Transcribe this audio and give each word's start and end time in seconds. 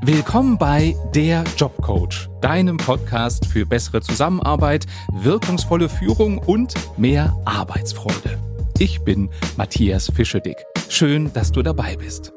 Willkommen 0.00 0.58
bei 0.58 0.94
Der 1.12 1.42
Jobcoach, 1.56 2.28
deinem 2.40 2.76
Podcast 2.76 3.46
für 3.46 3.66
bessere 3.66 4.00
Zusammenarbeit, 4.00 4.86
wirkungsvolle 5.12 5.88
Führung 5.88 6.38
und 6.38 6.74
mehr 6.96 7.36
Arbeitsfreude. 7.44 8.38
Ich 8.78 9.00
bin 9.00 9.28
Matthias 9.56 10.08
Fischedick. 10.10 10.64
Schön, 10.88 11.32
dass 11.32 11.50
du 11.50 11.62
dabei 11.62 11.96
bist. 11.96 12.32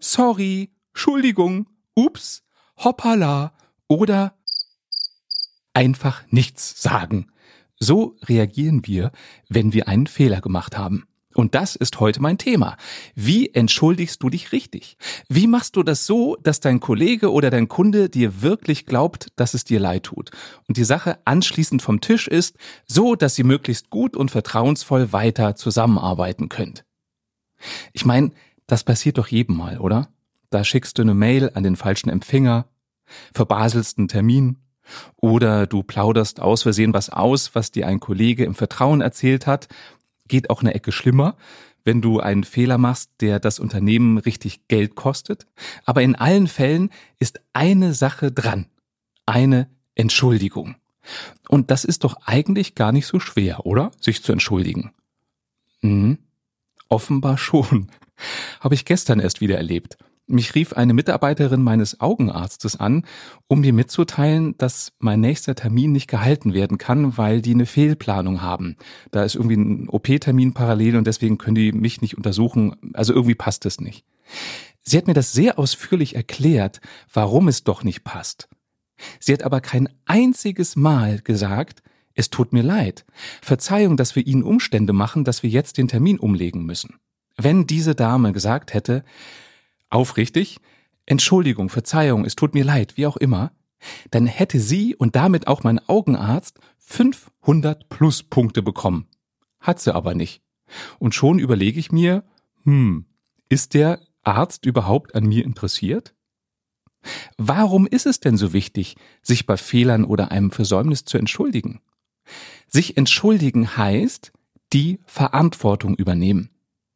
Sorry, 0.00 0.70
Entschuldigung, 0.94 1.68
ups, 1.94 2.42
hoppala 2.82 3.52
oder 3.86 4.34
einfach 5.74 6.22
nichts 6.30 6.80
sagen. 6.80 7.30
So 7.78 8.16
reagieren 8.22 8.86
wir, 8.86 9.12
wenn 9.50 9.74
wir 9.74 9.86
einen 9.86 10.06
Fehler 10.06 10.40
gemacht 10.40 10.78
haben. 10.78 11.06
Und 11.34 11.54
das 11.54 11.74
ist 11.76 12.00
heute 12.00 12.22
mein 12.22 12.38
Thema. 12.38 12.76
Wie 13.14 13.52
entschuldigst 13.52 14.22
du 14.22 14.30
dich 14.30 14.52
richtig? 14.52 14.96
Wie 15.28 15.46
machst 15.46 15.76
du 15.76 15.82
das 15.82 16.06
so, 16.06 16.36
dass 16.42 16.60
dein 16.60 16.80
Kollege 16.80 17.32
oder 17.32 17.50
dein 17.50 17.68
Kunde 17.68 18.08
dir 18.08 18.40
wirklich 18.40 18.86
glaubt, 18.86 19.28
dass 19.36 19.54
es 19.54 19.64
dir 19.64 19.80
leid 19.80 20.04
tut 20.04 20.30
und 20.68 20.76
die 20.76 20.84
Sache 20.84 21.18
anschließend 21.24 21.82
vom 21.82 22.00
Tisch 22.00 22.28
ist, 22.28 22.56
so 22.86 23.16
dass 23.16 23.38
ihr 23.38 23.44
möglichst 23.44 23.90
gut 23.90 24.16
und 24.16 24.30
vertrauensvoll 24.30 25.12
weiter 25.12 25.56
zusammenarbeiten 25.56 26.48
könnt? 26.48 26.84
Ich 27.92 28.04
meine, 28.04 28.30
das 28.66 28.84
passiert 28.84 29.18
doch 29.18 29.26
jedem 29.26 29.56
Mal, 29.56 29.78
oder? 29.78 30.08
Da 30.50 30.62
schickst 30.62 30.98
du 30.98 31.02
eine 31.02 31.14
Mail 31.14 31.50
an 31.54 31.64
den 31.64 31.76
falschen 31.76 32.10
Empfänger, 32.10 32.66
verbaselst 33.32 33.98
einen 33.98 34.08
Termin, 34.08 34.58
oder 35.16 35.66
du 35.66 35.82
plauderst 35.82 36.40
aus 36.40 36.62
Versehen 36.62 36.92
was 36.92 37.08
aus, 37.08 37.54
was 37.54 37.70
dir 37.70 37.86
ein 37.86 38.00
Kollege 38.00 38.44
im 38.44 38.54
Vertrauen 38.54 39.00
erzählt 39.00 39.46
hat 39.46 39.68
geht 40.28 40.50
auch 40.50 40.60
eine 40.60 40.74
Ecke 40.74 40.92
schlimmer, 40.92 41.36
wenn 41.84 42.00
du 42.00 42.20
einen 42.20 42.44
Fehler 42.44 42.78
machst, 42.78 43.10
der 43.20 43.40
das 43.40 43.58
Unternehmen 43.58 44.18
richtig 44.18 44.68
Geld 44.68 44.94
kostet. 44.94 45.46
Aber 45.84 46.02
in 46.02 46.16
allen 46.16 46.46
Fällen 46.46 46.90
ist 47.18 47.40
eine 47.52 47.94
Sache 47.94 48.32
dran. 48.32 48.66
Eine 49.26 49.68
Entschuldigung. 49.94 50.76
Und 51.48 51.70
das 51.70 51.84
ist 51.84 52.04
doch 52.04 52.16
eigentlich 52.24 52.74
gar 52.74 52.92
nicht 52.92 53.06
so 53.06 53.20
schwer, 53.20 53.66
oder? 53.66 53.90
Sich 54.00 54.22
zu 54.22 54.32
entschuldigen. 54.32 54.92
Hm, 55.80 56.18
offenbar 56.88 57.36
schon. 57.36 57.90
Habe 58.60 58.74
ich 58.74 58.84
gestern 58.86 59.20
erst 59.20 59.40
wieder 59.40 59.56
erlebt. 59.56 59.98
Mich 60.26 60.54
rief 60.54 60.72
eine 60.72 60.94
Mitarbeiterin 60.94 61.62
meines 61.62 62.00
Augenarztes 62.00 62.76
an, 62.76 63.04
um 63.46 63.60
mir 63.60 63.74
mitzuteilen, 63.74 64.56
dass 64.56 64.92
mein 64.98 65.20
nächster 65.20 65.54
Termin 65.54 65.92
nicht 65.92 66.08
gehalten 66.08 66.54
werden 66.54 66.78
kann, 66.78 67.18
weil 67.18 67.42
die 67.42 67.52
eine 67.52 67.66
Fehlplanung 67.66 68.40
haben. 68.40 68.76
Da 69.10 69.22
ist 69.22 69.34
irgendwie 69.34 69.56
ein 69.56 69.88
OP-Termin 69.88 70.54
parallel 70.54 70.96
und 70.96 71.06
deswegen 71.06 71.36
können 71.36 71.56
die 71.56 71.72
mich 71.72 72.00
nicht 72.00 72.16
untersuchen. 72.16 72.74
Also 72.94 73.12
irgendwie 73.12 73.34
passt 73.34 73.66
es 73.66 73.80
nicht. 73.80 74.06
Sie 74.82 74.96
hat 74.96 75.06
mir 75.06 75.14
das 75.14 75.32
sehr 75.32 75.58
ausführlich 75.58 76.14
erklärt, 76.14 76.80
warum 77.12 77.48
es 77.48 77.64
doch 77.64 77.84
nicht 77.84 78.02
passt. 78.04 78.48
Sie 79.20 79.32
hat 79.32 79.42
aber 79.42 79.60
kein 79.60 79.88
einziges 80.06 80.76
Mal 80.76 81.20
gesagt, 81.20 81.82
es 82.14 82.30
tut 82.30 82.52
mir 82.52 82.62
leid. 82.62 83.04
Verzeihung, 83.42 83.96
dass 83.96 84.16
wir 84.16 84.26
Ihnen 84.26 84.42
Umstände 84.42 84.92
machen, 84.92 85.24
dass 85.24 85.42
wir 85.42 85.50
jetzt 85.50 85.78
den 85.78 85.88
Termin 85.88 86.18
umlegen 86.18 86.64
müssen. 86.64 86.94
Wenn 87.36 87.66
diese 87.66 87.94
Dame 87.94 88.32
gesagt 88.32 88.72
hätte, 88.72 89.04
aufrichtig, 89.90 90.58
Entschuldigung, 91.06 91.68
Verzeihung, 91.68 92.24
es 92.24 92.34
tut 92.34 92.54
mir 92.54 92.64
leid, 92.64 92.96
wie 92.96 93.06
auch 93.06 93.16
immer, 93.16 93.52
dann 94.10 94.26
hätte 94.26 94.58
sie 94.58 94.94
und 94.94 95.16
damit 95.16 95.46
auch 95.46 95.62
mein 95.62 95.78
Augenarzt 95.88 96.58
500 96.78 97.88
Pluspunkte 97.88 98.62
bekommen. 98.62 99.06
Hat 99.60 99.80
sie 99.80 99.94
aber 99.94 100.14
nicht. 100.14 100.42
Und 100.98 101.14
schon 101.14 101.38
überlege 101.38 101.78
ich 101.78 101.92
mir, 101.92 102.24
hm, 102.64 103.06
ist 103.48 103.74
der 103.74 104.00
Arzt 104.22 104.64
überhaupt 104.64 105.14
an 105.14 105.24
mir 105.24 105.44
interessiert? 105.44 106.14
Warum 107.36 107.86
ist 107.86 108.06
es 108.06 108.20
denn 108.20 108.36
so 108.38 108.52
wichtig, 108.52 108.96
sich 109.22 109.46
bei 109.46 109.58
Fehlern 109.58 110.04
oder 110.04 110.30
einem 110.30 110.50
Versäumnis 110.50 111.04
zu 111.04 111.18
entschuldigen? 111.18 111.80
Sich 112.66 112.96
entschuldigen 112.96 113.76
heißt, 113.76 114.32
die 114.72 115.00
Verantwortung 115.04 115.94
übernehmen. 115.94 116.50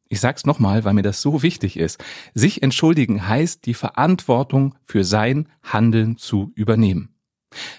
Ich 0.09 0.19
sag's 0.19 0.45
nochmal, 0.45 0.83
weil 0.83 0.95
mir 0.95 1.03
das 1.03 1.21
so 1.21 1.43
wichtig 1.43 1.77
ist. 1.77 2.03
Sich 2.33 2.63
entschuldigen 2.63 3.27
heißt, 3.27 3.65
die 3.67 3.75
Verantwortung 3.75 4.75
für 4.83 5.03
sein 5.03 5.47
Handeln 5.61 6.17
zu 6.17 6.51
übernehmen. 6.55 7.13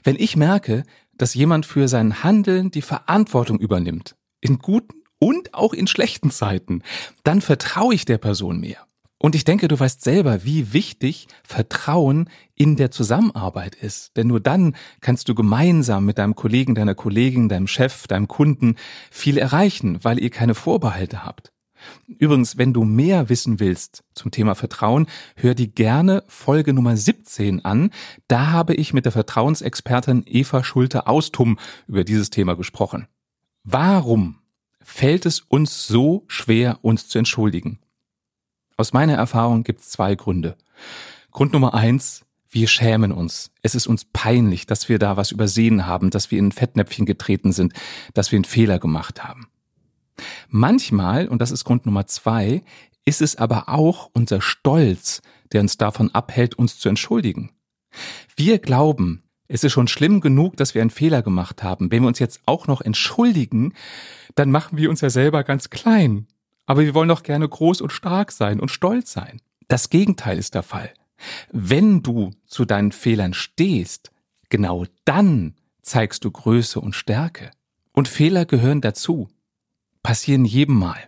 Wenn 0.04 0.14
ich 0.16 0.36
merke, 0.36 0.84
dass 1.12 1.34
jemand 1.34 1.66
für 1.66 1.88
sein 1.88 2.22
Handeln 2.22 2.70
die 2.70 2.82
Verantwortung 2.82 3.58
übernimmt, 3.58 4.16
in 4.40 4.58
guten 4.58 5.02
und 5.18 5.54
auch 5.54 5.74
in 5.74 5.88
schlechten 5.88 6.30
Zeiten, 6.30 6.82
dann 7.24 7.40
vertraue 7.40 7.94
ich 7.94 8.04
der 8.04 8.18
Person 8.18 8.60
mehr. 8.60 8.86
Und 9.18 9.34
ich 9.34 9.44
denke, 9.44 9.68
du 9.68 9.78
weißt 9.78 10.02
selber, 10.02 10.44
wie 10.44 10.72
wichtig 10.72 11.26
Vertrauen 11.44 12.30
in 12.54 12.76
der 12.76 12.90
Zusammenarbeit 12.90 13.74
ist. 13.74 14.16
Denn 14.16 14.28
nur 14.28 14.40
dann 14.40 14.74
kannst 15.02 15.28
du 15.28 15.34
gemeinsam 15.34 16.06
mit 16.06 16.16
deinem 16.16 16.36
Kollegen, 16.36 16.74
deiner 16.74 16.94
Kollegin, 16.94 17.50
deinem 17.50 17.66
Chef, 17.66 18.06
deinem 18.06 18.28
Kunden 18.28 18.76
viel 19.10 19.36
erreichen, 19.36 19.98
weil 20.02 20.18
ihr 20.18 20.30
keine 20.30 20.54
Vorbehalte 20.54 21.22
habt. 21.22 21.52
Übrigens, 22.06 22.58
wenn 22.58 22.72
du 22.72 22.84
mehr 22.84 23.28
wissen 23.28 23.60
willst 23.60 24.04
zum 24.14 24.30
Thema 24.30 24.54
Vertrauen, 24.54 25.06
hör 25.36 25.54
dir 25.54 25.68
gerne 25.68 26.24
Folge 26.28 26.72
Nummer 26.72 26.96
17 26.96 27.64
an. 27.64 27.90
Da 28.28 28.48
habe 28.48 28.74
ich 28.74 28.92
mit 28.92 29.04
der 29.04 29.12
Vertrauensexpertin 29.12 30.24
Eva 30.26 30.64
Schulte-Austum 30.64 31.58
über 31.86 32.04
dieses 32.04 32.30
Thema 32.30 32.56
gesprochen. 32.56 33.06
Warum 33.64 34.38
fällt 34.82 35.26
es 35.26 35.40
uns 35.40 35.86
so 35.86 36.24
schwer, 36.26 36.78
uns 36.82 37.08
zu 37.08 37.18
entschuldigen? 37.18 37.78
Aus 38.76 38.92
meiner 38.92 39.14
Erfahrung 39.14 39.62
gibt 39.62 39.80
es 39.80 39.90
zwei 39.90 40.14
Gründe. 40.14 40.56
Grund 41.30 41.52
Nummer 41.52 41.74
eins, 41.74 42.24
wir 42.48 42.66
schämen 42.66 43.12
uns. 43.12 43.52
Es 43.62 43.74
ist 43.74 43.86
uns 43.86 44.04
peinlich, 44.04 44.66
dass 44.66 44.88
wir 44.88 44.98
da 44.98 45.16
was 45.16 45.30
übersehen 45.30 45.86
haben, 45.86 46.10
dass 46.10 46.30
wir 46.30 46.38
in 46.38 46.48
ein 46.48 46.52
Fettnäpfchen 46.52 47.06
getreten 47.06 47.52
sind, 47.52 47.74
dass 48.14 48.32
wir 48.32 48.38
einen 48.38 48.44
Fehler 48.44 48.78
gemacht 48.78 49.22
haben. 49.22 49.48
Manchmal, 50.50 51.28
und 51.28 51.40
das 51.40 51.52
ist 51.52 51.64
Grund 51.64 51.86
Nummer 51.86 52.06
zwei, 52.06 52.62
ist 53.04 53.22
es 53.22 53.36
aber 53.36 53.68
auch 53.68 54.10
unser 54.12 54.40
Stolz, 54.40 55.22
der 55.52 55.60
uns 55.60 55.78
davon 55.78 56.10
abhält, 56.12 56.56
uns 56.56 56.78
zu 56.78 56.88
entschuldigen. 56.88 57.50
Wir 58.36 58.58
glauben, 58.58 59.22
es 59.46 59.64
ist 59.64 59.72
schon 59.72 59.88
schlimm 59.88 60.20
genug, 60.20 60.56
dass 60.56 60.74
wir 60.74 60.82
einen 60.82 60.90
Fehler 60.90 61.22
gemacht 61.22 61.62
haben. 61.62 61.90
Wenn 61.90 62.02
wir 62.02 62.08
uns 62.08 62.18
jetzt 62.18 62.40
auch 62.46 62.66
noch 62.66 62.80
entschuldigen, 62.80 63.74
dann 64.34 64.50
machen 64.50 64.76
wir 64.76 64.90
uns 64.90 65.00
ja 65.00 65.10
selber 65.10 65.44
ganz 65.44 65.70
klein. 65.70 66.26
Aber 66.66 66.82
wir 66.82 66.94
wollen 66.94 67.08
doch 67.08 67.22
gerne 67.22 67.48
groß 67.48 67.80
und 67.80 67.92
stark 67.92 68.32
sein 68.32 68.60
und 68.60 68.70
stolz 68.70 69.12
sein. 69.12 69.40
Das 69.68 69.90
Gegenteil 69.90 70.38
ist 70.38 70.54
der 70.54 70.62
Fall. 70.62 70.92
Wenn 71.52 72.02
du 72.02 72.30
zu 72.46 72.64
deinen 72.64 72.92
Fehlern 72.92 73.34
stehst, 73.34 74.10
genau 74.48 74.84
dann 75.04 75.54
zeigst 75.82 76.24
du 76.24 76.30
Größe 76.30 76.80
und 76.80 76.94
Stärke. 76.94 77.50
Und 77.92 78.08
Fehler 78.08 78.46
gehören 78.46 78.80
dazu 78.80 79.28
passieren 80.02 80.44
jedem 80.44 80.76
Mal. 80.76 80.98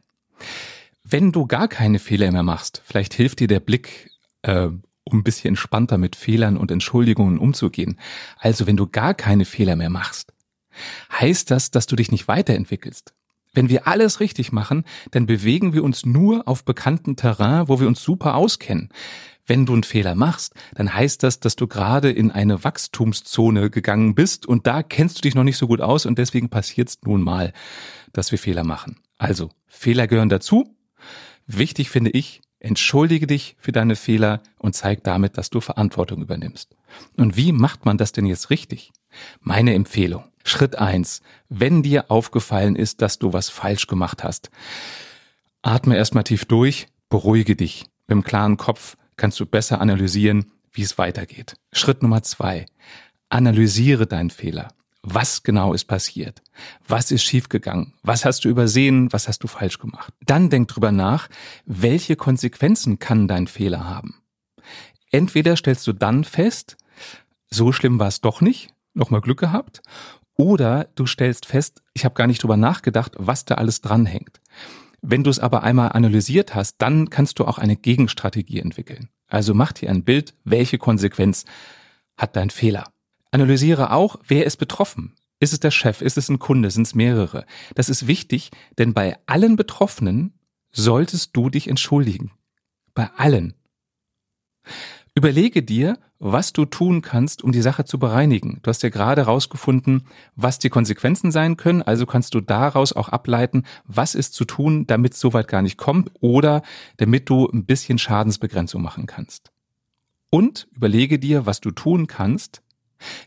Wenn 1.05 1.33
du 1.33 1.47
gar 1.47 1.69
keine 1.69 1.99
Fehler 1.99 2.31
mehr 2.33 2.43
machst, 2.43 2.83
vielleicht 2.85 3.15
hilft 3.15 3.41
dir 3.41 3.49
der 3.49 3.61
Blick, 3.61 4.11
äh, 4.43 4.69
um 5.05 5.19
ein 5.19 5.25
bisschen 5.25 5.51
entspannter 5.51 5.99
mit 5.99 6.17
Fehlern 6.17 6.57
und 6.57 6.71
Entschuldigungen 6.71 7.39
umzugehen. 7.39 7.99
Also 8.39 8.67
wenn 8.67 8.77
du 8.77 8.87
gar 8.87 9.15
keine 9.15 9.45
Fehler 9.45 9.77
mehr 9.77 9.91
machst, 9.91 10.33
heißt 11.13 11.51
das, 11.51 11.71
dass 11.71 11.87
du 11.87 11.97
dich 11.97 12.13
nicht 12.13 12.29
weiterentwickelst. 12.29 13.15
Wenn 13.55 13.69
wir 13.69 13.87
alles 13.87 14.21
richtig 14.21 14.53
machen, 14.53 14.85
dann 15.11 15.27
bewegen 15.27 15.75
wir 15.75 15.85
uns 15.85 16.07
nur 16.07 16.49
auf 16.49 16.65
bekannten 16.65 17.17
Terrain, 17.17 17.69
wo 17.69 17.81
wir 17.81 17.87
uns 17.87 18.03
super 18.03 18.35
auskennen. 18.35 18.89
Wenn 19.47 19.67
du 19.67 19.73
einen 19.73 19.83
Fehler 19.83 20.15
machst, 20.15 20.55
dann 20.75 20.95
heißt 20.95 21.23
das, 21.23 21.41
dass 21.41 21.57
du 21.57 21.67
gerade 21.67 22.11
in 22.11 22.31
eine 22.31 22.63
Wachstumszone 22.63 23.71
gegangen 23.71 24.15
bist 24.15 24.47
und 24.47 24.67
da 24.67 24.83
kennst 24.83 25.19
du 25.19 25.23
dich 25.23 25.35
noch 25.35 25.43
nicht 25.43 25.57
so 25.57 25.67
gut 25.67 25.81
aus 25.81 26.07
und 26.07 26.19
deswegen 26.19 26.49
passiert 26.49 26.89
es 26.89 26.99
nun 27.05 27.23
mal, 27.23 27.53
dass 28.13 28.31
wir 28.31 28.39
Fehler 28.39 28.63
machen. 28.63 29.01
Also, 29.19 29.51
Fehler 29.67 30.07
gehören 30.07 30.29
dazu. 30.29 30.77
Wichtig 31.47 31.91
finde 31.91 32.11
ich, 32.11 32.41
entschuldige 32.61 33.27
dich 33.27 33.57
für 33.59 33.73
deine 33.73 33.97
Fehler 33.97 34.43
und 34.59 34.77
zeig 34.77 35.03
damit, 35.03 35.37
dass 35.37 35.51
du 35.51 35.61
Verantwortung 35.61 36.23
übernimmst. 36.23 36.77
Und 37.17 37.37
wie 37.37 37.51
macht 37.51 37.85
man 37.85 37.99
das 37.99 38.13
denn 38.13 38.27
jetzt 38.27 38.51
richtig? 38.51 38.93
Meine 39.41 39.75
Empfehlung. 39.75 40.25
Schritt 40.45 40.77
eins: 40.77 41.21
Wenn 41.49 41.83
dir 41.83 42.11
aufgefallen 42.11 42.77
ist, 42.77 43.03
dass 43.03 43.19
du 43.19 43.33
was 43.33 43.49
falsch 43.49 43.87
gemacht 43.87 44.23
hast, 44.23 44.51
atme 45.63 45.97
erstmal 45.97 46.25
tief 46.25 46.45
durch, 46.45 46.89
beruhige 47.09 47.57
dich. 47.57 47.87
Mit 48.07 48.17
einem 48.17 48.25
klaren 48.25 48.57
Kopf 48.57 48.97
kannst 49.17 49.39
du 49.41 49.47
besser 49.47 49.81
analysieren, 49.81 50.53
wie 50.73 50.83
es 50.83 50.99
weitergeht. 50.99 51.55
Schritt 51.73 52.03
Nummer 52.03 52.23
zwei. 52.23 52.67
Analysiere 53.29 54.07
deinen 54.07 54.31
Fehler. 54.31 54.69
Was 55.03 55.43
genau 55.43 55.75
ist 55.75 55.87
passiert? 55.87 56.43
Was 56.87 57.11
ist 57.11 57.25
schiefgegangen? 57.25 57.95
Was 58.03 58.25
hast 58.25 58.45
du 58.45 58.49
übersehen? 58.49 59.13
Was 59.13 59.27
hast 59.27 59.41
du 59.41 59.49
falsch 59.49 59.79
gemacht? 59.79 60.13
Dann 60.25 60.49
denk 60.49 60.69
drüber 60.69 60.93
nach, 60.93 61.29
welche 61.67 62.15
Konsequenzen 62.15 63.01
kann 63.01 63.27
dein 63.27 63.49
Fehler 63.49 63.89
haben? 63.89 64.23
Entweder 65.11 65.57
stellst 65.57 65.87
du 65.87 65.93
dann 65.93 66.25
fest, 66.25 66.77
so 67.51 67.73
schlimm 67.73 67.99
war 67.99 68.09
es 68.09 68.21
doch 68.21 68.41
nicht, 68.41 68.71
nochmal 68.95 69.21
Glück 69.21 69.41
gehabt, 69.41 69.83
oder 70.37 70.89
du 70.95 71.07
stellst 71.07 71.47
fest, 71.47 71.83
ich 71.93 72.05
habe 72.05 72.15
gar 72.15 72.27
nicht 72.27 72.43
drüber 72.43 72.57
nachgedacht, 72.57 73.13
was 73.19 73.45
da 73.45 73.57
alles 73.57 73.81
dranhängt. 73.81 74.41
Wenn 75.03 75.25
du 75.25 75.31
es 75.31 75.41
aber 75.41 75.65
einmal 75.65 75.93
analysiert 75.93 76.55
hast, 76.55 76.77
dann 76.79 77.11
kannst 77.11 77.41
du 77.41 77.45
auch 77.45 77.59
eine 77.59 77.77
Gegenstrategie 77.77 78.61
entwickeln. 78.61 79.09
Also 79.27 79.53
mach 79.53 79.73
dir 79.73 79.91
ein 79.91 80.05
Bild, 80.05 80.35
welche 80.45 80.79
Konsequenz 80.79 81.45
hat 82.17 82.37
dein 82.37 82.51
Fehler. 82.51 82.93
Analysiere 83.33 83.93
auch, 83.93 84.17
wer 84.27 84.47
ist 84.47 84.59
betroffen. 84.59 85.15
Ist 85.41 85.53
es 85.53 85.59
der 85.59 85.73
Chef? 85.73 86.03
Ist 86.03 86.19
es 86.19 86.29
ein 86.29 86.39
Kunde? 86.39 86.71
Sind 86.71 86.87
es 86.87 86.95
mehrere? 86.95 87.47
Das 87.75 87.89
ist 87.89 88.07
wichtig, 88.07 88.51
denn 88.79 88.95
bei 88.95 89.19
allen 89.27 89.57
Betroffenen 89.57 90.35
solltest 90.71 91.37
du 91.37 91.51
dich 91.51 91.67
entschuldigen. 91.67 92.31
Bei 92.95 93.11
allen. 93.17 93.55
Überlege 95.15 95.63
dir, 95.63 95.99
was 96.19 96.55
du 96.55 96.65
tun 96.65 97.03
kannst, 97.03 97.45
um 97.45 97.53
die 97.53 97.61
Sache 97.61 97.85
zu 97.85 97.99
bereinigen. 97.99 98.61
Du 98.63 98.71
hast 98.71 98.83
ja 98.83 98.89
gerade 98.89 99.23
herausgefunden, 99.23 100.07
was 100.37 100.59
die 100.59 100.71
Konsequenzen 100.71 101.31
sein 101.31 101.59
können, 101.59 101.83
also 101.83 102.07
kannst 102.07 102.33
du 102.35 102.41
daraus 102.41 102.95
auch 102.95 103.11
ableiten, 103.11 103.65
was 103.85 104.15
ist 104.15 104.33
zu 104.33 104.47
tun, 104.47 104.87
damit 104.87 105.13
es 105.13 105.21
soweit 105.21 105.49
gar 105.49 105.61
nicht 105.61 105.77
kommt 105.77 106.11
oder 106.21 106.63
damit 106.97 107.29
du 107.29 107.47
ein 107.47 107.67
bisschen 107.67 107.99
Schadensbegrenzung 107.99 108.81
machen 108.81 109.07
kannst. 109.07 109.53
Und 110.31 110.67
überlege 110.75 111.19
dir, 111.19 111.45
was 111.45 111.61
du 111.61 111.73
tun 111.73 112.07
kannst, 112.07 112.63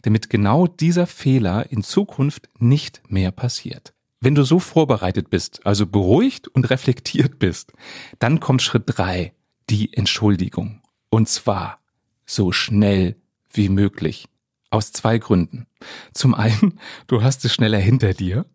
damit 0.02 0.32
genau 0.32 0.66
dieser 0.66 1.06
Fehler 1.06 1.72
in 1.72 1.84
Zukunft 1.84 2.50
nicht 2.58 3.04
mehr 3.10 3.32
passiert. 3.32 3.94
Wenn 4.22 4.34
du 4.34 4.44
so 4.44 4.58
vorbereitet 4.58 5.30
bist, 5.30 5.64
also 5.68 5.86
beruhigt 5.86 6.48
und 6.48 6.68
reflektiert 6.72 7.38
bist, 7.38 7.74
dann 8.18 8.40
kommt 8.40 8.64
Schritt 8.64 8.86
drei, 8.88 9.34
die 9.70 9.94
Entschuldigung. 9.94 10.82
Und 11.16 11.30
zwar 11.30 11.80
so 12.26 12.52
schnell 12.52 13.16
wie 13.50 13.70
möglich. 13.70 14.28
Aus 14.70 14.92
zwei 14.92 15.18
Gründen. 15.18 15.66
Zum 16.14 16.36
einen, 16.36 16.78
du 17.08 17.24
hast 17.24 17.46
es 17.46 17.54
schneller 17.54 17.78
hinter 17.78 18.14
dir. 18.14 18.46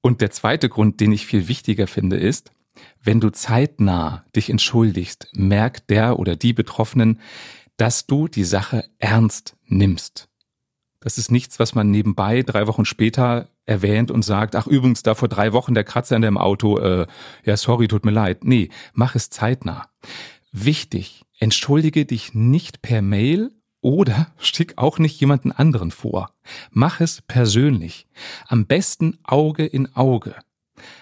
Und 0.00 0.20
der 0.20 0.30
zweite 0.30 0.68
Grund, 0.68 1.00
den 1.00 1.10
ich 1.10 1.26
viel 1.26 1.48
wichtiger 1.48 1.88
finde, 1.88 2.16
ist, 2.16 2.52
wenn 3.02 3.18
du 3.18 3.30
zeitnah 3.30 4.24
dich 4.36 4.50
entschuldigst, 4.50 5.26
merkt 5.32 5.90
der 5.90 6.20
oder 6.20 6.36
die 6.36 6.52
Betroffenen, 6.52 7.18
dass 7.76 8.06
du 8.06 8.28
die 8.28 8.44
Sache 8.44 8.84
ernst 8.98 9.56
nimmst. 9.64 10.28
Das 11.00 11.18
ist 11.18 11.32
nichts, 11.32 11.58
was 11.58 11.74
man 11.74 11.90
nebenbei 11.90 12.42
drei 12.42 12.68
Wochen 12.68 12.84
später 12.84 13.48
erwähnt 13.66 14.12
und 14.12 14.22
sagt, 14.22 14.54
ach 14.54 14.68
übrigens, 14.68 15.02
da 15.02 15.16
vor 15.16 15.26
drei 15.26 15.52
Wochen 15.52 15.74
der 15.74 15.82
Kratzer 15.82 16.14
in 16.14 16.22
deinem 16.22 16.38
Auto, 16.38 16.78
äh, 16.78 17.08
ja 17.44 17.56
sorry, 17.56 17.88
tut 17.88 18.04
mir 18.04 18.12
leid. 18.12 18.44
Nee, 18.44 18.68
mach 18.92 19.16
es 19.16 19.28
zeitnah. 19.28 19.88
Wichtig, 20.52 21.23
entschuldige 21.44 22.06
dich 22.06 22.32
nicht 22.32 22.80
per 22.80 23.02
Mail 23.02 23.52
oder 23.82 24.32
schick 24.38 24.78
auch 24.78 24.98
nicht 24.98 25.20
jemanden 25.20 25.52
anderen 25.52 25.90
vor. 25.90 26.34
Mach 26.70 27.00
es 27.00 27.20
persönlich. 27.20 28.06
Am 28.46 28.64
besten 28.64 29.18
Auge 29.24 29.66
in 29.66 29.94
Auge. 29.94 30.36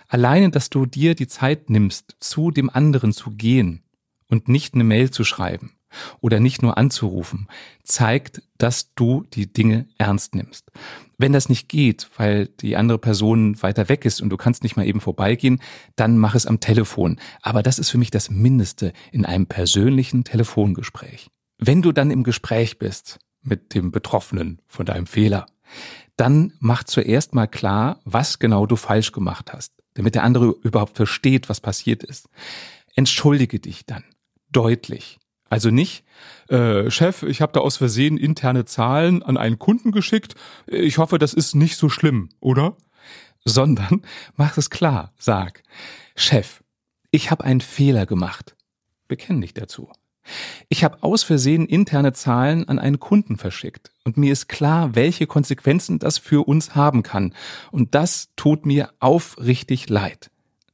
Alleine, 0.08 0.50
dass 0.50 0.68
du 0.68 0.84
dir 0.84 1.14
die 1.14 1.28
Zeit 1.28 1.70
nimmst, 1.70 2.16
zu 2.18 2.50
dem 2.50 2.70
anderen 2.70 3.12
zu 3.12 3.30
gehen 3.30 3.84
und 4.26 4.48
nicht 4.48 4.74
eine 4.74 4.82
Mail 4.82 5.12
zu 5.12 5.22
schreiben 5.22 5.76
oder 6.20 6.40
nicht 6.40 6.62
nur 6.62 6.78
anzurufen, 6.78 7.48
zeigt, 7.82 8.42
dass 8.58 8.94
du 8.94 9.24
die 9.32 9.52
Dinge 9.52 9.86
ernst 9.98 10.34
nimmst. 10.34 10.70
Wenn 11.18 11.32
das 11.32 11.48
nicht 11.48 11.68
geht, 11.68 12.10
weil 12.16 12.46
die 12.46 12.76
andere 12.76 12.98
Person 12.98 13.60
weiter 13.62 13.88
weg 13.88 14.04
ist 14.04 14.20
und 14.20 14.30
du 14.30 14.36
kannst 14.36 14.62
nicht 14.62 14.76
mal 14.76 14.86
eben 14.86 15.00
vorbeigehen, 15.00 15.60
dann 15.96 16.18
mach 16.18 16.34
es 16.34 16.46
am 16.46 16.60
Telefon. 16.60 17.18
Aber 17.42 17.62
das 17.62 17.78
ist 17.78 17.90
für 17.90 17.98
mich 17.98 18.10
das 18.10 18.30
Mindeste 18.30 18.92
in 19.12 19.24
einem 19.24 19.46
persönlichen 19.46 20.24
Telefongespräch. 20.24 21.28
Wenn 21.58 21.82
du 21.82 21.92
dann 21.92 22.10
im 22.10 22.24
Gespräch 22.24 22.78
bist 22.78 23.20
mit 23.42 23.74
dem 23.74 23.90
Betroffenen 23.92 24.60
von 24.66 24.86
deinem 24.86 25.06
Fehler, 25.06 25.46
dann 26.16 26.52
mach 26.60 26.84
zuerst 26.84 27.34
mal 27.34 27.46
klar, 27.46 28.00
was 28.04 28.38
genau 28.38 28.66
du 28.66 28.76
falsch 28.76 29.12
gemacht 29.12 29.52
hast, 29.52 29.72
damit 29.94 30.14
der 30.14 30.24
andere 30.24 30.54
überhaupt 30.62 30.96
versteht, 30.96 31.48
was 31.48 31.60
passiert 31.60 32.02
ist. 32.02 32.28
Entschuldige 32.94 33.58
dich 33.58 33.86
dann 33.86 34.04
deutlich. 34.50 35.18
Also 35.52 35.68
nicht, 35.68 36.02
äh, 36.48 36.90
Chef, 36.90 37.24
ich 37.24 37.42
habe 37.42 37.52
da 37.52 37.60
aus 37.60 37.76
Versehen 37.76 38.16
interne 38.16 38.64
Zahlen 38.64 39.22
an 39.22 39.36
einen 39.36 39.58
Kunden 39.58 39.92
geschickt. 39.92 40.34
Ich 40.66 40.96
hoffe, 40.96 41.18
das 41.18 41.34
ist 41.34 41.54
nicht 41.54 41.76
so 41.76 41.90
schlimm, 41.90 42.30
oder? 42.40 42.78
Sondern 43.44 44.00
mach 44.36 44.56
es 44.56 44.70
klar, 44.70 45.12
sag, 45.18 45.62
Chef, 46.16 46.64
ich 47.10 47.30
habe 47.30 47.44
einen 47.44 47.60
Fehler 47.60 48.06
gemacht. 48.06 48.56
Bekenn 49.08 49.42
dich 49.42 49.52
dazu. 49.52 49.90
Ich 50.70 50.84
habe 50.84 51.02
aus 51.02 51.22
Versehen 51.22 51.66
interne 51.66 52.14
Zahlen 52.14 52.66
an 52.66 52.78
einen 52.78 52.98
Kunden 52.98 53.36
verschickt 53.36 53.92
und 54.04 54.16
mir 54.16 54.32
ist 54.32 54.48
klar, 54.48 54.94
welche 54.94 55.26
Konsequenzen 55.26 55.98
das 55.98 56.16
für 56.16 56.48
uns 56.48 56.74
haben 56.74 57.02
kann. 57.02 57.34
Und 57.70 57.94
das 57.94 58.30
tut 58.36 58.64
mir 58.64 58.94
aufrichtig 59.00 59.90
leid. 59.90 60.30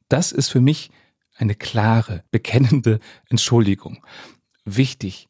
Das 0.09 0.31
ist 0.31 0.51
für 0.51 0.61
mich 0.61 0.93
eine 1.35 1.57
klare, 1.57 2.23
bekennende 2.31 3.01
Entschuldigung. 3.29 4.05
Wichtig, 4.77 5.29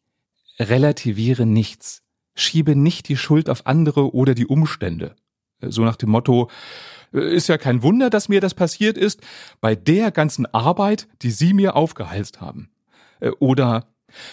relativiere 0.58 1.46
nichts. 1.46 2.02
Schiebe 2.34 2.74
nicht 2.74 3.08
die 3.08 3.16
Schuld 3.16 3.48
auf 3.48 3.66
andere 3.66 4.14
oder 4.14 4.34
die 4.34 4.46
Umstände. 4.46 5.14
So 5.60 5.84
nach 5.84 5.96
dem 5.96 6.10
Motto, 6.10 6.50
äh, 7.12 7.34
ist 7.34 7.48
ja 7.48 7.58
kein 7.58 7.82
Wunder, 7.82 8.10
dass 8.10 8.28
mir 8.28 8.40
das 8.40 8.54
passiert 8.54 8.98
ist, 8.98 9.20
bei 9.60 9.74
der 9.74 10.10
ganzen 10.10 10.46
Arbeit, 10.46 11.08
die 11.22 11.30
Sie 11.30 11.52
mir 11.52 11.76
aufgehalst 11.76 12.40
haben. 12.40 12.70
Äh, 13.20 13.30
oder, 13.38 13.86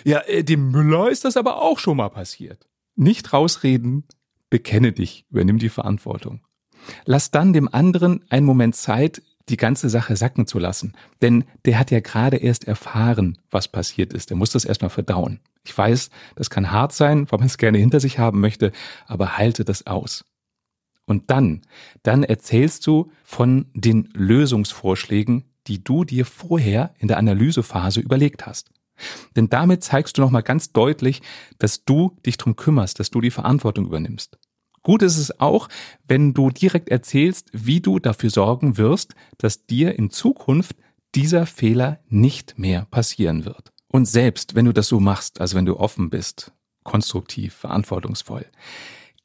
ja, 0.03 0.19
äh, 0.21 0.43
dem 0.43 0.71
Müller 0.71 1.09
ist 1.09 1.25
das 1.25 1.37
aber 1.37 1.61
auch 1.61 1.79
schon 1.79 1.97
mal 1.97 2.09
passiert. 2.09 2.67
Nicht 2.95 3.33
rausreden, 3.33 4.05
bekenne 4.49 4.91
dich, 4.91 5.25
übernimm 5.29 5.59
die 5.59 5.69
Verantwortung. 5.69 6.41
Lass 7.05 7.31
dann 7.31 7.53
dem 7.53 7.67
anderen 7.71 8.23
einen 8.29 8.45
Moment 8.45 8.75
Zeit, 8.75 9.21
die 9.49 9.57
ganze 9.57 9.89
Sache 9.89 10.15
sacken 10.15 10.47
zu 10.47 10.59
lassen. 10.59 10.93
Denn 11.21 11.45
der 11.65 11.77
hat 11.79 11.91
ja 11.91 11.99
gerade 11.99 12.37
erst 12.37 12.65
erfahren, 12.67 13.37
was 13.51 13.67
passiert 13.67 14.13
ist. 14.13 14.29
Der 14.29 14.37
muss 14.37 14.51
das 14.51 14.65
erstmal 14.65 14.89
verdauen. 14.89 15.39
Ich 15.63 15.77
weiß, 15.77 16.09
das 16.35 16.49
kann 16.49 16.71
hart 16.71 16.93
sein, 16.93 17.31
weil 17.31 17.39
man 17.39 17.47
es 17.47 17.57
gerne 17.57 17.77
hinter 17.77 17.99
sich 17.99 18.19
haben 18.19 18.39
möchte, 18.39 18.71
aber 19.07 19.37
halte 19.37 19.65
das 19.65 19.87
aus. 19.87 20.25
Und 21.05 21.29
dann, 21.29 21.61
dann 22.03 22.23
erzählst 22.23 22.85
du 22.87 23.11
von 23.23 23.67
den 23.73 24.09
Lösungsvorschlägen, 24.13 25.45
die 25.67 25.83
du 25.83 26.03
dir 26.03 26.25
vorher 26.25 26.93
in 26.97 27.07
der 27.07 27.17
Analysephase 27.17 27.99
überlegt 27.99 28.45
hast. 28.45 28.71
Denn 29.35 29.49
damit 29.49 29.83
zeigst 29.83 30.17
du 30.17 30.21
nochmal 30.21 30.43
ganz 30.43 30.71
deutlich, 30.71 31.21
dass 31.59 31.83
du 31.83 32.15
dich 32.25 32.37
drum 32.37 32.55
kümmerst, 32.55 32.99
dass 32.99 33.11
du 33.11 33.21
die 33.21 33.31
Verantwortung 33.31 33.85
übernimmst. 33.85 34.37
Gut 34.85 35.01
ist 35.01 35.17
es 35.17 35.39
auch, 35.39 35.67
wenn 36.07 36.35
du 36.35 36.51
direkt 36.51 36.89
erzählst, 36.89 37.49
wie 37.51 37.81
du 37.81 37.97
dafür 37.97 38.29
sorgen 38.29 38.77
wirst, 38.77 39.15
dass 39.39 39.65
dir 39.65 39.97
in 39.97 40.11
Zukunft 40.11 40.75
dieser 41.15 41.47
Fehler 41.47 41.99
nicht 42.07 42.59
mehr 42.59 42.85
passieren 42.91 43.45
wird. 43.45 43.71
Und 43.87 44.05
selbst 44.05 44.53
wenn 44.53 44.65
du 44.65 44.73
das 44.73 44.87
so 44.87 44.99
machst, 44.99 45.41
also 45.41 45.57
wenn 45.57 45.65
du 45.65 45.79
offen 45.79 46.11
bist, 46.11 46.51
konstruktiv, 46.83 47.55
verantwortungsvoll, 47.55 48.45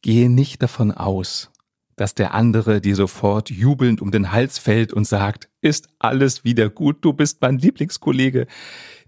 gehe 0.00 0.30
nicht 0.30 0.62
davon 0.62 0.92
aus, 0.92 1.50
dass 1.94 2.14
der 2.14 2.32
andere 2.32 2.80
dir 2.80 2.96
sofort 2.96 3.50
jubelnd 3.50 4.00
um 4.00 4.10
den 4.10 4.32
Hals 4.32 4.58
fällt 4.58 4.94
und 4.94 5.06
sagt, 5.06 5.49
ist 5.60 5.88
alles 5.98 6.44
wieder 6.44 6.68
gut, 6.68 6.98
du 7.04 7.12
bist 7.12 7.40
mein 7.40 7.58
Lieblingskollege. 7.58 8.46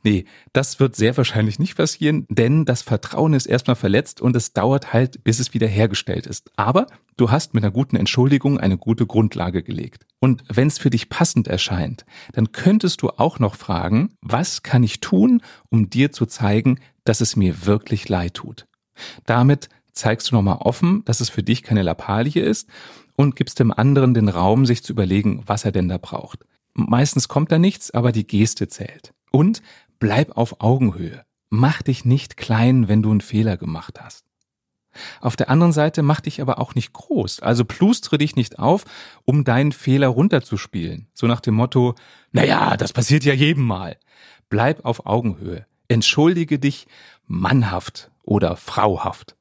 Nee, 0.04 0.24
das 0.52 0.80
wird 0.80 0.96
sehr 0.96 1.16
wahrscheinlich 1.16 1.58
nicht 1.58 1.76
passieren, 1.76 2.26
denn 2.28 2.64
das 2.64 2.82
Vertrauen 2.82 3.34
ist 3.34 3.46
erstmal 3.46 3.76
verletzt 3.76 4.20
und 4.20 4.34
es 4.34 4.52
dauert 4.52 4.92
halt, 4.92 5.22
bis 5.22 5.38
es 5.38 5.54
wieder 5.54 5.68
hergestellt 5.68 6.26
ist. 6.26 6.50
Aber 6.56 6.86
du 7.16 7.30
hast 7.30 7.54
mit 7.54 7.62
einer 7.62 7.72
guten 7.72 7.96
Entschuldigung 7.96 8.58
eine 8.58 8.78
gute 8.78 9.06
Grundlage 9.06 9.62
gelegt. 9.62 10.04
Und 10.18 10.42
wenn 10.48 10.66
es 10.66 10.78
für 10.78 10.90
dich 10.90 11.08
passend 11.08 11.46
erscheint, 11.46 12.04
dann 12.32 12.50
könntest 12.50 13.02
du 13.02 13.10
auch 13.10 13.38
noch 13.38 13.54
fragen, 13.54 14.14
was 14.20 14.62
kann 14.62 14.82
ich 14.82 15.00
tun, 15.00 15.40
um 15.68 15.88
dir 15.88 16.10
zu 16.10 16.26
zeigen, 16.26 16.80
dass 17.04 17.20
es 17.20 17.36
mir 17.36 17.66
wirklich 17.66 18.08
leid 18.08 18.34
tut. 18.34 18.66
Damit 19.24 19.68
zeigst 19.92 20.30
du 20.30 20.34
nochmal 20.34 20.58
offen, 20.58 21.04
dass 21.04 21.20
es 21.20 21.30
für 21.30 21.42
dich 21.42 21.62
keine 21.62 21.82
Lappalie 21.82 22.42
ist 22.42 22.68
und 23.16 23.36
gibst 23.36 23.58
dem 23.60 23.72
anderen 23.72 24.14
den 24.14 24.28
Raum, 24.28 24.66
sich 24.66 24.82
zu 24.82 24.92
überlegen, 24.92 25.42
was 25.46 25.64
er 25.64 25.72
denn 25.72 25.88
da 25.88 25.98
braucht. 25.98 26.44
Meistens 26.74 27.28
kommt 27.28 27.52
da 27.52 27.58
nichts, 27.58 27.90
aber 27.90 28.12
die 28.12 28.26
Geste 28.26 28.68
zählt. 28.68 29.12
Und 29.30 29.62
Bleib 30.02 30.36
auf 30.36 30.60
Augenhöhe. 30.60 31.24
Mach 31.48 31.80
dich 31.80 32.04
nicht 32.04 32.36
klein, 32.36 32.88
wenn 32.88 33.02
du 33.02 33.12
einen 33.12 33.20
Fehler 33.20 33.56
gemacht 33.56 34.00
hast. 34.00 34.24
Auf 35.20 35.36
der 35.36 35.48
anderen 35.48 35.72
Seite 35.72 36.02
mach 36.02 36.20
dich 36.20 36.40
aber 36.40 36.58
auch 36.58 36.74
nicht 36.74 36.92
groß. 36.92 37.38
Also 37.38 37.64
plustre 37.64 38.18
dich 38.18 38.34
nicht 38.34 38.58
auf, 38.58 38.84
um 39.24 39.44
deinen 39.44 39.70
Fehler 39.70 40.08
runterzuspielen. 40.08 41.06
So 41.14 41.28
nach 41.28 41.38
dem 41.38 41.54
Motto, 41.54 41.94
naja, 42.32 42.76
das 42.76 42.92
passiert 42.92 43.22
ja 43.22 43.32
jedem 43.32 43.62
Mal. 43.62 43.96
Bleib 44.48 44.84
auf 44.84 45.06
Augenhöhe. 45.06 45.66
Entschuldige 45.86 46.58
dich 46.58 46.88
mannhaft 47.28 48.10
oder 48.24 48.56
frauhaft. 48.56 49.36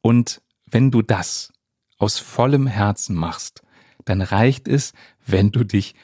Und 0.00 0.42
wenn 0.66 0.90
du 0.90 1.00
das 1.00 1.52
aus 2.00 2.18
vollem 2.18 2.66
Herzen 2.66 3.14
machst, 3.14 3.62
dann 4.04 4.22
reicht 4.22 4.66
es, 4.66 4.92
wenn 5.26 5.52
du 5.52 5.64
dich 5.64 5.94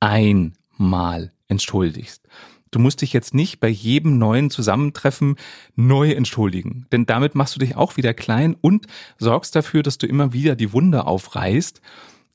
einmal 0.00 1.32
entschuldigst. 1.48 2.26
Du 2.72 2.78
musst 2.78 3.02
dich 3.02 3.12
jetzt 3.12 3.34
nicht 3.34 3.60
bei 3.60 3.68
jedem 3.68 4.16
neuen 4.16 4.50
Zusammentreffen 4.50 5.36
neu 5.76 6.12
entschuldigen, 6.12 6.86
denn 6.90 7.04
damit 7.04 7.34
machst 7.34 7.54
du 7.54 7.60
dich 7.60 7.76
auch 7.76 7.98
wieder 7.98 8.14
klein 8.14 8.56
und 8.60 8.86
sorgst 9.18 9.54
dafür, 9.54 9.82
dass 9.82 9.98
du 9.98 10.06
immer 10.06 10.32
wieder 10.32 10.56
die 10.56 10.72
Wunde 10.72 11.06
aufreißt 11.06 11.82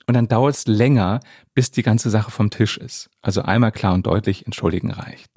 und 0.05 0.13
dann 0.13 0.27
dauert 0.27 0.55
es 0.55 0.67
länger, 0.67 1.19
bis 1.55 1.71
die 1.71 1.81
ganze 1.81 2.11
Sache 2.11 2.31
vom 2.31 2.51
Tisch 2.51 2.77
ist. 2.77 3.09
Also 3.21 3.41
einmal 3.41 3.71
klar 3.71 3.95
und 3.95 4.05
deutlich 4.05 4.45
entschuldigen 4.45 4.91
reicht. 4.91 5.31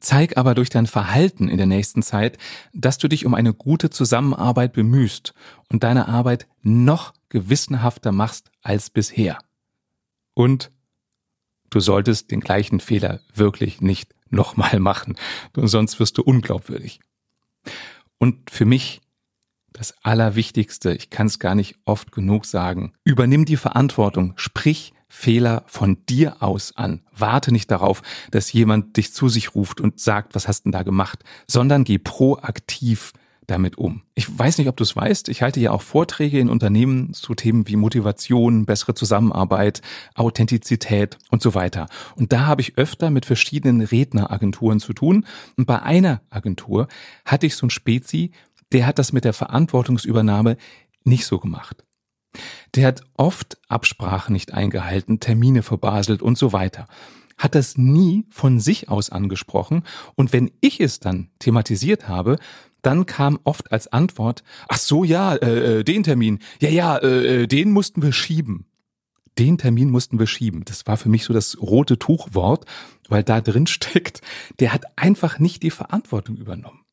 Zeig 0.00 0.36
aber 0.36 0.54
durch 0.54 0.70
dein 0.70 0.86
Verhalten 0.86 1.48
in 1.48 1.56
der 1.56 1.66
nächsten 1.66 2.02
Zeit, 2.02 2.38
dass 2.72 2.98
du 2.98 3.08
dich 3.08 3.26
um 3.26 3.34
eine 3.34 3.54
gute 3.54 3.90
Zusammenarbeit 3.90 4.72
bemühst 4.72 5.34
und 5.68 5.84
deine 5.84 6.08
Arbeit 6.08 6.46
noch 6.62 7.12
gewissenhafter 7.28 8.12
machst 8.12 8.50
als 8.62 8.90
bisher. 8.90 9.38
Und 10.34 10.70
du 11.70 11.80
solltest 11.80 12.30
den 12.30 12.40
gleichen 12.40 12.80
Fehler 12.80 13.20
wirklich 13.34 13.80
nicht 13.80 14.14
nochmal 14.30 14.80
machen, 14.80 15.16
sonst 15.54 16.00
wirst 16.00 16.18
du 16.18 16.22
unglaubwürdig. 16.22 17.00
Und 18.18 18.50
für 18.50 18.64
mich 18.64 19.00
das 19.72 19.94
Allerwichtigste, 20.04 20.94
ich 20.94 21.10
kann 21.10 21.26
es 21.26 21.38
gar 21.40 21.54
nicht 21.54 21.76
oft 21.84 22.12
genug 22.12 22.46
sagen, 22.46 22.94
übernimm 23.02 23.44
die 23.44 23.56
Verantwortung, 23.56 24.34
sprich 24.36 24.94
Fehler 25.16 25.62
von 25.68 26.04
dir 26.06 26.42
aus 26.42 26.76
an. 26.76 27.00
Warte 27.16 27.52
nicht 27.52 27.70
darauf, 27.70 28.02
dass 28.32 28.52
jemand 28.52 28.96
dich 28.96 29.14
zu 29.14 29.28
sich 29.28 29.54
ruft 29.54 29.80
und 29.80 30.00
sagt, 30.00 30.34
was 30.34 30.48
hast 30.48 30.64
denn 30.64 30.72
da 30.72 30.82
gemacht, 30.82 31.22
sondern 31.46 31.84
geh 31.84 31.98
proaktiv 31.98 33.12
damit 33.46 33.78
um. 33.78 34.02
Ich 34.14 34.26
weiß 34.36 34.58
nicht, 34.58 34.66
ob 34.68 34.76
du 34.76 34.82
es 34.82 34.96
weißt, 34.96 35.28
ich 35.28 35.40
halte 35.40 35.60
ja 35.60 35.70
auch 35.70 35.82
Vorträge 35.82 36.40
in 36.40 36.50
Unternehmen 36.50 37.14
zu 37.14 37.34
Themen 37.36 37.68
wie 37.68 37.76
Motivation, 37.76 38.66
bessere 38.66 38.94
Zusammenarbeit, 38.94 39.82
Authentizität 40.16 41.16
und 41.30 41.40
so 41.40 41.54
weiter. 41.54 41.86
Und 42.16 42.32
da 42.32 42.46
habe 42.46 42.60
ich 42.60 42.76
öfter 42.76 43.10
mit 43.10 43.24
verschiedenen 43.24 43.82
Redneragenturen 43.82 44.80
zu 44.80 44.94
tun. 44.94 45.26
Und 45.56 45.66
bei 45.66 45.80
einer 45.80 46.22
Agentur 46.28 46.88
hatte 47.24 47.46
ich 47.46 47.54
so 47.54 47.66
ein 47.66 47.70
Spezi, 47.70 48.32
der 48.72 48.86
hat 48.86 48.98
das 48.98 49.12
mit 49.12 49.24
der 49.24 49.32
Verantwortungsübernahme 49.32 50.56
nicht 51.04 51.24
so 51.24 51.38
gemacht. 51.38 51.84
Der 52.74 52.86
hat 52.86 53.02
oft 53.14 53.58
Absprachen 53.68 54.32
nicht 54.32 54.54
eingehalten, 54.54 55.20
Termine 55.20 55.62
verbaselt 55.62 56.22
und 56.22 56.38
so 56.38 56.52
weiter. 56.52 56.86
Hat 57.36 57.54
das 57.54 57.76
nie 57.76 58.26
von 58.30 58.60
sich 58.60 58.88
aus 58.88 59.10
angesprochen 59.10 59.82
und 60.14 60.32
wenn 60.32 60.50
ich 60.60 60.80
es 60.80 61.00
dann 61.00 61.30
thematisiert 61.38 62.08
habe, 62.08 62.38
dann 62.82 63.06
kam 63.06 63.40
oft 63.44 63.72
als 63.72 63.88
Antwort, 63.88 64.44
ach 64.68 64.78
so, 64.78 65.04
ja, 65.04 65.34
äh, 65.34 65.80
äh 65.80 65.84
den 65.84 66.02
Termin, 66.02 66.38
ja, 66.60 66.68
ja, 66.68 66.96
äh, 66.98 67.42
äh, 67.42 67.46
den 67.46 67.70
mussten 67.72 68.02
wir 68.02 68.12
schieben. 68.12 68.66
Den 69.38 69.58
Termin 69.58 69.90
mussten 69.90 70.18
wir 70.18 70.28
schieben. 70.28 70.64
Das 70.64 70.86
war 70.86 70.96
für 70.96 71.08
mich 71.08 71.24
so 71.24 71.32
das 71.32 71.60
rote 71.60 71.98
Tuchwort, 71.98 72.66
weil 73.08 73.24
da 73.24 73.40
drin 73.40 73.66
steckt, 73.66 74.20
der 74.60 74.72
hat 74.72 74.84
einfach 74.96 75.38
nicht 75.38 75.62
die 75.62 75.70
Verantwortung 75.70 76.36
übernommen. 76.36 76.83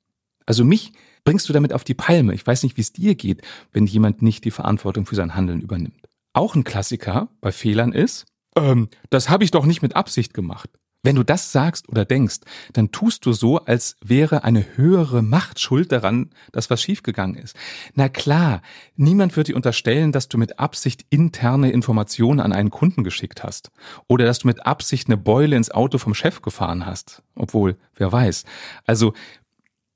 Also 0.45 0.63
mich 0.63 0.91
bringst 1.23 1.47
du 1.47 1.53
damit 1.53 1.73
auf 1.73 1.83
die 1.83 1.93
Palme. 1.93 2.33
Ich 2.33 2.45
weiß 2.45 2.63
nicht, 2.63 2.77
wie 2.77 2.81
es 2.81 2.93
dir 2.93 3.15
geht, 3.15 3.41
wenn 3.71 3.85
jemand 3.85 4.21
nicht 4.21 4.45
die 4.45 4.51
Verantwortung 4.51 5.05
für 5.05 5.15
sein 5.15 5.35
Handeln 5.35 5.61
übernimmt. 5.61 6.07
Auch 6.33 6.55
ein 6.55 6.63
Klassiker 6.63 7.29
bei 7.41 7.51
Fehlern 7.51 7.91
ist, 7.91 8.25
ähm, 8.55 8.89
das 9.09 9.29
habe 9.29 9.43
ich 9.43 9.51
doch 9.51 9.65
nicht 9.65 9.81
mit 9.81 9.95
Absicht 9.95 10.33
gemacht. 10.33 10.69
Wenn 11.03 11.15
du 11.15 11.23
das 11.23 11.51
sagst 11.51 11.89
oder 11.89 12.05
denkst, 12.05 12.41
dann 12.73 12.91
tust 12.91 13.25
du 13.25 13.33
so, 13.33 13.57
als 13.57 13.95
wäre 14.05 14.43
eine 14.43 14.77
höhere 14.77 15.23
Macht 15.23 15.59
schuld 15.59 15.91
daran, 15.91 16.29
dass 16.51 16.69
was 16.69 16.83
schiefgegangen 16.83 17.35
ist. 17.35 17.55
Na 17.95 18.07
klar, 18.07 18.61
niemand 18.97 19.35
wird 19.35 19.47
dir 19.47 19.55
unterstellen, 19.55 20.11
dass 20.11 20.29
du 20.29 20.37
mit 20.37 20.59
Absicht 20.59 21.03
interne 21.09 21.71
Informationen 21.71 22.39
an 22.39 22.53
einen 22.53 22.69
Kunden 22.69 23.03
geschickt 23.03 23.43
hast. 23.43 23.71
Oder 24.07 24.25
dass 24.25 24.39
du 24.39 24.47
mit 24.47 24.63
Absicht 24.67 25.07
eine 25.07 25.17
Beule 25.17 25.55
ins 25.55 25.71
Auto 25.71 25.97
vom 25.97 26.13
Chef 26.13 26.43
gefahren 26.43 26.85
hast. 26.85 27.23
Obwohl, 27.33 27.77
wer 27.95 28.11
weiß. 28.11 28.43
Also 28.85 29.13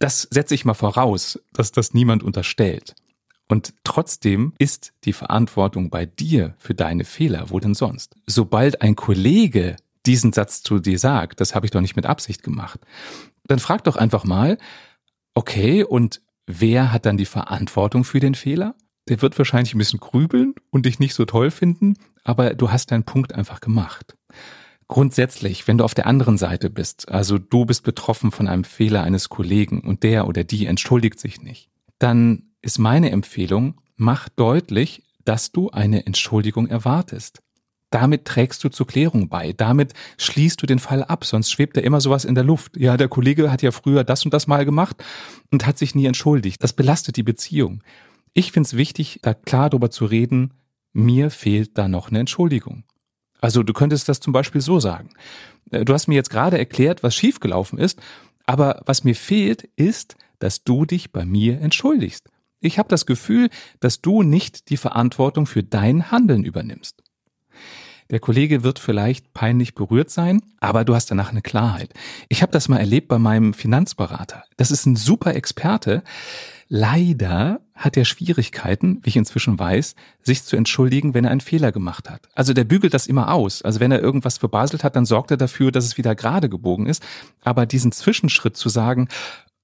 das 0.05 0.27
setze 0.29 0.53
ich 0.53 0.65
mal 0.65 0.75
voraus, 0.75 1.39
dass 1.51 1.71
das 1.71 1.95
niemand 1.95 2.21
unterstellt. 2.21 2.93
Und 3.47 3.74
trotzdem 3.83 4.53
ist 4.59 4.93
die 5.03 5.13
Verantwortung 5.13 5.89
bei 5.89 6.05
dir 6.05 6.53
für 6.59 6.75
deine 6.75 7.05
Fehler, 7.05 7.50
wo 7.50 7.59
denn 7.59 7.74
sonst? 7.74 8.15
Sobald 8.27 8.83
ein 8.83 8.95
Kollege 8.95 9.77
diesen 10.05 10.31
Satz 10.31 10.62
zu 10.62 10.77
dir 10.77 11.00
sagt, 11.00 11.41
das 11.41 11.55
habe 11.55 11.65
ich 11.65 11.71
doch 11.71 11.81
nicht 11.81 11.95
mit 11.95 12.05
Absicht 12.05 12.43
gemacht, 12.43 12.79
dann 13.47 13.57
frag 13.57 13.83
doch 13.85 13.95
einfach 13.95 14.25
mal, 14.25 14.59
okay, 15.33 15.83
und 15.83 16.21
wer 16.45 16.91
hat 16.91 17.07
dann 17.07 17.17
die 17.17 17.25
Verantwortung 17.25 18.03
für 18.03 18.19
den 18.19 18.35
Fehler? 18.35 18.75
Der 19.09 19.24
wird 19.24 19.35
wahrscheinlich 19.39 19.74
ein 19.74 19.79
bisschen 19.79 20.00
grübeln 20.00 20.53
und 20.69 20.85
dich 20.85 21.00
nicht 21.00 21.15
so 21.15 21.25
toll 21.25 21.50
finden, 21.50 21.95
aber 22.24 22.53
du 22.53 22.69
hast 22.69 22.91
deinen 22.91 23.05
Punkt 23.05 23.33
einfach 23.33 23.59
gemacht. 23.59 24.15
Grundsätzlich, 24.87 25.67
wenn 25.67 25.79
du 25.79 25.83
auf 25.83 25.95
der 25.95 26.05
anderen 26.05 26.37
Seite 26.37 26.69
bist, 26.69 27.09
also 27.09 27.39
du 27.39 27.65
bist 27.65 27.83
betroffen 27.83 28.31
von 28.31 28.47
einem 28.47 28.63
Fehler 28.63 29.03
eines 29.03 29.29
Kollegen 29.29 29.81
und 29.81 30.03
der 30.03 30.27
oder 30.27 30.43
die 30.43 30.67
entschuldigt 30.67 31.19
sich 31.19 31.41
nicht, 31.41 31.69
dann 31.97 32.51
ist 32.61 32.77
meine 32.77 33.09
Empfehlung, 33.11 33.81
mach 33.95 34.29
deutlich, 34.29 35.03
dass 35.23 35.51
du 35.51 35.71
eine 35.71 36.05
Entschuldigung 36.05 36.67
erwartest. 36.67 37.41
Damit 37.89 38.25
trägst 38.25 38.63
du 38.63 38.69
zur 38.69 38.87
Klärung 38.87 39.29
bei. 39.29 39.53
Damit 39.53 39.93
schließt 40.17 40.61
du 40.61 40.65
den 40.65 40.79
Fall 40.79 41.03
ab, 41.03 41.23
sonst 41.25 41.51
schwebt 41.51 41.77
da 41.77 41.81
immer 41.81 42.01
sowas 42.01 42.25
in 42.25 42.35
der 42.35 42.43
Luft. 42.43 42.77
Ja, 42.77 42.97
der 42.97 43.07
Kollege 43.07 43.51
hat 43.51 43.61
ja 43.61 43.71
früher 43.71 44.03
das 44.03 44.25
und 44.25 44.33
das 44.33 44.47
mal 44.47 44.65
gemacht 44.65 45.03
und 45.51 45.65
hat 45.65 45.77
sich 45.77 45.95
nie 45.95 46.05
entschuldigt. 46.05 46.61
Das 46.61 46.73
belastet 46.73 47.15
die 47.15 47.23
Beziehung. 47.23 47.83
Ich 48.33 48.51
finde 48.51 48.67
es 48.67 48.75
wichtig, 48.75 49.19
da 49.21 49.33
klar 49.33 49.69
darüber 49.69 49.89
zu 49.89 50.05
reden, 50.05 50.53
mir 50.93 51.29
fehlt 51.29 51.77
da 51.77 51.87
noch 51.87 52.09
eine 52.09 52.19
Entschuldigung. 52.19 52.83
Also 53.45 53.61
du 53.61 53.73
könntest 53.73 54.09
das 54.09 54.19
zum 54.19 54.33
Beispiel 54.33 54.59
so 54.59 54.79
sagen. 54.79 55.11
Äh, 55.69 55.85
du 55.85 55.93
hast 55.93 56.07
mir 56.07 56.15
jetzt 56.15 56.31
gerade 56.31 56.57
erklärt, 56.57 57.03
was 57.03 57.13
schiefgelaufen 57.13 57.77
ist, 57.77 58.01
aber 58.47 58.81
was 58.87 59.03
mir 59.03 59.13
fehlt, 59.13 59.69
ist, 59.75 60.15
dass 60.39 60.63
du 60.63 60.85
dich 60.85 61.11
bei 61.11 61.25
mir 61.25 61.61
entschuldigst. 61.61 62.27
Ich 62.59 62.79
habe 62.79 62.89
das 62.89 63.05
Gefühl, 63.05 63.51
dass 63.81 64.01
du 64.01 64.23
nicht 64.23 64.71
die 64.71 64.77
Verantwortung 64.77 65.45
für 65.45 65.61
dein 65.61 66.09
Handeln 66.09 66.43
übernimmst. 66.43 67.03
Der 68.12 68.19
Kollege 68.19 68.63
wird 68.63 68.77
vielleicht 68.77 69.33
peinlich 69.33 69.74
berührt 69.74 70.12
sein, 70.12 70.41
aber 70.59 70.85
du 70.85 70.93
hast 70.93 71.09
danach 71.09 71.31
eine 71.31 71.41
Klarheit. 71.41 71.91
Ich 72.29 72.43
habe 72.43 72.51
das 72.51 72.69
mal 72.69 72.77
erlebt 72.77 73.07
bei 73.07 73.17
meinem 73.17 73.53
Finanzberater. 73.53 74.43
Das 74.57 74.69
ist 74.69 74.85
ein 74.85 74.95
super 74.95 75.33
Experte. 75.35 76.03
Leider 76.67 77.62
hat 77.74 77.97
er 77.97 78.05
Schwierigkeiten, 78.05 79.00
wie 79.03 79.09
ich 79.09 79.17
inzwischen 79.17 79.57
weiß, 79.57 79.95
sich 80.21 80.43
zu 80.43 80.55
entschuldigen, 80.55 81.13
wenn 81.13 81.25
er 81.25 81.31
einen 81.31 81.41
Fehler 81.41 81.71
gemacht 81.71 82.09
hat. 82.09 82.29
Also 82.35 82.53
der 82.53 82.63
bügelt 82.63 82.93
das 82.93 83.07
immer 83.07 83.33
aus. 83.33 83.63
Also 83.63 83.79
wenn 83.79 83.91
er 83.91 84.01
irgendwas 84.01 84.38
verbaselt 84.38 84.83
hat, 84.83 84.95
dann 84.95 85.05
sorgt 85.05 85.31
er 85.31 85.38
dafür, 85.38 85.71
dass 85.71 85.85
es 85.85 85.97
wieder 85.97 86.13
gerade 86.15 86.47
gebogen 86.47 86.85
ist. 86.85 87.03
Aber 87.43 87.65
diesen 87.65 87.91
Zwischenschritt 87.91 88.55
zu 88.55 88.69
sagen, 88.69 89.09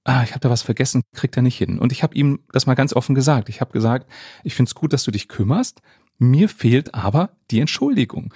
ah, 0.03 0.23
ich 0.23 0.31
habe 0.31 0.39
da 0.39 0.49
was 0.49 0.63
vergessen, 0.63 1.03
kriegt 1.13 1.37
er 1.37 1.43
nicht 1.43 1.57
hin. 1.57 1.79
Und 1.79 1.91
ich 1.91 2.03
habe 2.03 2.15
ihm 2.15 2.39
das 2.51 2.65
mal 2.65 2.75
ganz 2.75 2.93
offen 2.93 3.15
gesagt. 3.15 3.49
Ich 3.49 3.61
habe 3.61 3.71
gesagt, 3.71 4.09
ich 4.43 4.55
finde 4.55 4.69
es 4.69 4.75
gut, 4.75 4.93
dass 4.93 5.03
du 5.03 5.11
dich 5.11 5.27
kümmerst. 5.27 5.81
Mir 6.23 6.49
fehlt 6.49 6.93
aber 6.93 7.31
die 7.49 7.59
Entschuldigung. 7.59 8.31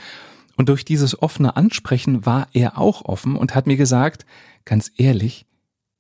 Und 0.57 0.69
durch 0.69 0.85
dieses 0.85 1.21
offene 1.21 1.55
Ansprechen 1.55 2.25
war 2.25 2.47
er 2.51 2.79
auch 2.79 3.05
offen 3.05 3.35
und 3.35 3.53
hat 3.53 3.67
mir 3.67 3.77
gesagt, 3.77 4.25
ganz 4.65 4.91
ehrlich, 4.97 5.45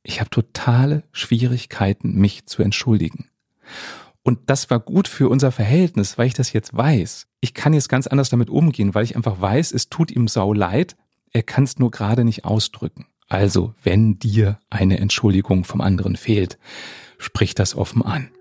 ich 0.01 0.19
habe 0.19 0.31
totale 0.31 1.03
Schwierigkeiten, 1.11 2.15
mich 2.15 2.47
zu 2.47 2.63
entschuldigen. 2.63 3.29
Und 4.23 4.39
das 4.47 4.71
war 4.71 4.79
gut 4.79 5.07
für 5.07 5.29
unser 5.29 5.51
Verhältnis, 5.51 6.17
weil 6.17 6.25
ich 6.25 6.33
das 6.33 6.53
jetzt 6.53 6.75
weiß. 6.75 7.27
Ich 7.39 7.53
kann 7.53 7.73
jetzt 7.73 7.89
ganz 7.89 8.07
anders 8.07 8.29
damit 8.29 8.49
umgehen, 8.49 8.95
weil 8.95 9.03
ich 9.03 9.15
einfach 9.15 9.39
weiß, 9.39 9.71
es 9.71 9.87
tut 9.87 10.09
ihm 10.09 10.27
sau 10.27 10.53
leid, 10.53 10.95
er 11.33 11.43
kann 11.43 11.65
es 11.65 11.77
nur 11.77 11.91
gerade 11.91 12.23
nicht 12.23 12.45
ausdrücken. 12.45 13.05
Also, 13.27 13.75
wenn 13.83 14.17
dir 14.17 14.57
eine 14.71 14.97
Entschuldigung 14.97 15.65
vom 15.65 15.81
anderen 15.81 16.15
fehlt, 16.15 16.57
sprich 17.19 17.53
das 17.53 17.75
offen 17.75 18.01
an. 18.01 18.31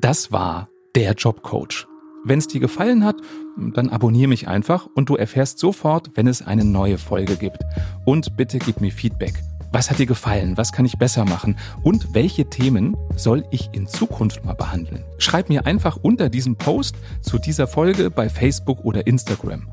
Das 0.00 0.32
war 0.32 0.70
der 0.94 1.12
Jobcoach. 1.12 1.86
Wenn 2.28 2.40
es 2.40 2.48
dir 2.48 2.58
gefallen 2.58 3.04
hat, 3.04 3.14
dann 3.56 3.88
abonniere 3.88 4.26
mich 4.26 4.48
einfach 4.48 4.88
und 4.96 5.08
du 5.08 5.14
erfährst 5.14 5.60
sofort, 5.60 6.10
wenn 6.16 6.26
es 6.26 6.42
eine 6.42 6.64
neue 6.64 6.98
Folge 6.98 7.36
gibt. 7.36 7.58
Und 8.04 8.36
bitte 8.36 8.58
gib 8.58 8.80
mir 8.80 8.90
Feedback. 8.90 9.34
Was 9.70 9.90
hat 9.90 10.00
dir 10.00 10.06
gefallen? 10.06 10.56
Was 10.56 10.72
kann 10.72 10.84
ich 10.84 10.98
besser 10.98 11.24
machen? 11.24 11.56
Und 11.84 12.14
welche 12.14 12.50
Themen 12.50 12.96
soll 13.14 13.44
ich 13.52 13.70
in 13.74 13.86
Zukunft 13.86 14.44
mal 14.44 14.54
behandeln? 14.54 15.04
Schreib 15.18 15.48
mir 15.50 15.66
einfach 15.66 15.98
unter 16.02 16.28
diesem 16.28 16.56
Post 16.56 16.96
zu 17.20 17.38
dieser 17.38 17.68
Folge 17.68 18.10
bei 18.10 18.28
Facebook 18.28 18.84
oder 18.84 19.06
Instagram. 19.06 19.68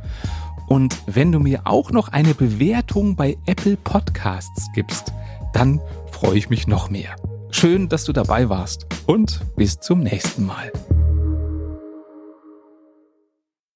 Und 0.68 0.96
wenn 1.08 1.32
du 1.32 1.40
mir 1.40 1.62
auch 1.64 1.90
noch 1.90 2.10
eine 2.10 2.36
Bewertung 2.36 3.16
bei 3.16 3.36
Apple 3.48 3.78
Podcasts 3.78 4.68
gibst, 4.76 5.12
dann 5.54 5.82
freue 6.12 6.38
ich 6.38 6.52
mich 6.52 6.68
noch 6.68 6.92
mehr. 6.92 7.16
Schön, 7.50 7.90
dass 7.90 8.04
du 8.04 8.14
dabei 8.14 8.48
warst 8.48 8.86
und 9.08 9.40
bis 9.56 9.80
zum 9.80 10.02
nächsten 10.02 10.46
Mal. 10.46 10.72